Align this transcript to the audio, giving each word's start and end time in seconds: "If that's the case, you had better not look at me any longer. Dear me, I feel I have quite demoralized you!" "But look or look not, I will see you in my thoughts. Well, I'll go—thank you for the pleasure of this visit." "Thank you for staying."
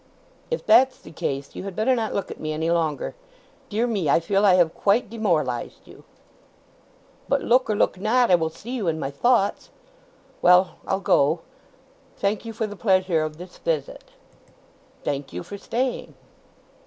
"If 0.49 0.65
that's 0.65 0.97
the 0.97 1.11
case, 1.11 1.53
you 1.55 1.61
had 1.65 1.75
better 1.75 1.95
not 1.95 2.15
look 2.15 2.31
at 2.31 2.39
me 2.39 2.53
any 2.53 2.71
longer. 2.71 3.13
Dear 3.69 3.85
me, 3.85 4.09
I 4.09 4.19
feel 4.19 4.43
I 4.47 4.55
have 4.55 4.73
quite 4.73 5.11
demoralized 5.11 5.85
you!" 5.85 6.05
"But 7.29 7.43
look 7.43 7.69
or 7.69 7.75
look 7.75 7.99
not, 7.99 8.31
I 8.31 8.33
will 8.33 8.49
see 8.49 8.71
you 8.71 8.87
in 8.87 8.99
my 8.99 9.11
thoughts. 9.11 9.69
Well, 10.41 10.77
I'll 10.87 11.01
go—thank 11.01 12.45
you 12.45 12.51
for 12.51 12.65
the 12.65 12.75
pleasure 12.75 13.21
of 13.21 13.37
this 13.37 13.59
visit." 13.59 14.05
"Thank 15.03 15.33
you 15.33 15.43
for 15.43 15.59
staying." 15.59 16.15